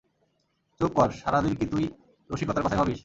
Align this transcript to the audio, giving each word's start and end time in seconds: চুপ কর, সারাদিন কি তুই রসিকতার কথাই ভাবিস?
চুপ 0.79 0.91
কর, 0.93 1.09
সারাদিন 1.11 1.53
কি 1.55 1.65
তুই 1.65 1.83
রসিকতার 2.29 2.63
কথাই 2.65 2.79
ভাবিস? 2.79 2.99